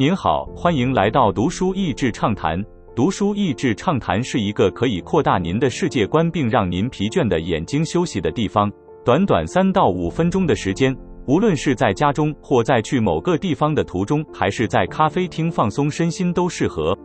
[0.00, 2.58] 您好，欢迎来到读书益智畅谈。
[2.96, 8.72] 读书益智畅谈是一个可以扩大您的世界观，并让您疲倦的眼睛休息的地方。
[9.04, 16.96] 短短三到五分钟的时间，无论是在家中，或在去某个地方的途中，还是在咖啡厅放松身心，都适合。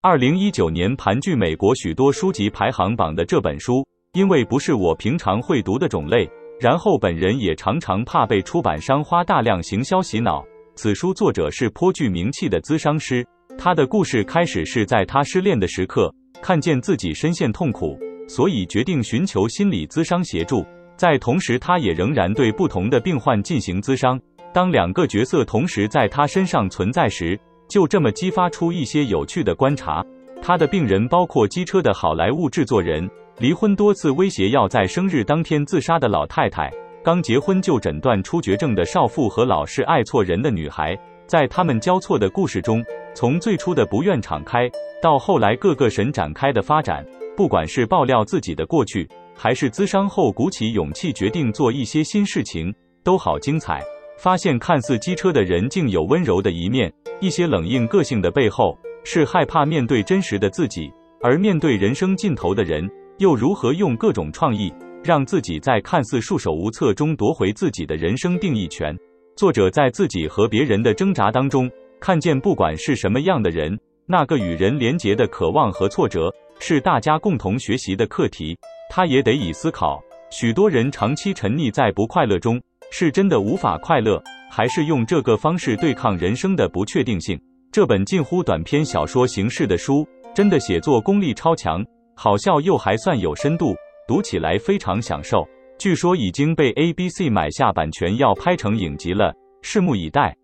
[0.00, 6.28] 二零一九年盘踞美国许多书籍排行榜的这本书，因为不是我平常会读的种类。
[6.60, 10.44] 然后本人也常常怕被出版商花大量行销洗脑。
[10.74, 20.62] 此书作者是颇具名气的咨商师，他的故事开始是在他失恋的时刻，看见自己深陷痛苦，所以决定寻求心理咨商协助。
[20.96, 24.20] 在同时，他也仍然对不同的病患进行咨商。
[24.52, 27.40] 当两个角色同时在他身上存在时，
[27.70, 30.04] 就这么激发出一些有趣的观察。
[30.42, 33.08] 他的病人包括机车的好莱坞制作人。
[33.40, 36.70] 离婚多次威胁要在生日当天自杀的老太太，
[37.02, 40.94] 刚结婚就诊断出绝症的少妇和老是爱错人的女孩，
[41.26, 42.84] 在他们交错的故事中，
[43.14, 47.02] 从最初的不愿敞开，到后来各个神展开的发展，
[47.34, 52.70] 不管是爆料自己的过去，还是咨商后鼓起勇气决定做一些新事情，
[53.02, 53.82] 都好精彩。
[54.18, 62.86] 发现看似机车的人竟有温柔的一面，一些冷硬个性的背后，是害怕面对真实的自己，而面对人生尽头的人。
[63.20, 64.72] 又如何用各种创意，
[65.04, 68.96] 让自己在看似束手无策中夺回自己的人生定义权？
[69.36, 78.56] 作者在自己和别人的挣扎当中，看见不管是什么样的人，那个与人连结的渴望和挫折，是大家共同学习的课题。
[78.88, 82.58] 他也得以思考：许多人长期沉溺在不快乐中，
[82.90, 84.18] 是真的无法快乐，
[84.50, 87.38] 还是用这个方式对抗人生的不确定性？
[87.70, 91.84] 这本近乎短篇小说形式的书，真的写作功力超强。
[92.22, 93.74] 好笑又还算有深度，
[94.06, 95.42] 读起来非常享受。
[95.78, 100.36] 据说已经被 ABC 买下版权，要拍成影集了，拭目以待。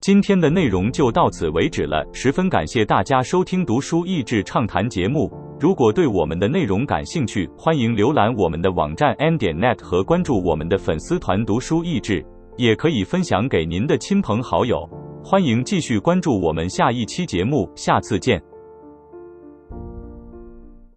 [0.00, 5.30] 今天的内容就到此为止了，十分感谢大家收听《读书益智畅谈》节目。
[5.60, 12.24] 如果对我们的内容感兴趣，欢迎浏览我们的网站 n 点 net 和关注我们的粉丝团“读书益智”，
[12.56, 14.88] 也可以分享给您的亲朋好友。
[15.22, 18.42] 欢迎继续关注我们下一期节目，下次见。